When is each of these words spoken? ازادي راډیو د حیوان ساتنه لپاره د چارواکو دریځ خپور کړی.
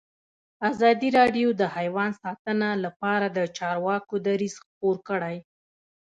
ازادي 0.69 1.09
راډیو 1.19 1.47
د 1.55 1.61
حیوان 1.75 2.11
ساتنه 2.23 2.69
لپاره 2.85 3.25
د 3.37 3.39
چارواکو 3.57 4.13
دریځ 4.27 4.55
خپور 4.65 4.95
کړی. 5.09 5.37